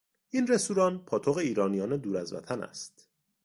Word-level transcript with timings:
این 0.29 0.47
رستوران 0.47 1.05
پاتوق 1.05 1.37
ایرانیان 1.37 1.97
دور 1.97 2.17
از 2.17 2.33
وطن 2.33 2.63
است. 2.63 3.09